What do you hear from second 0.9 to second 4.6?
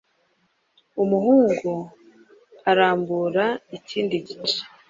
Umuhungu arambura ikindi gice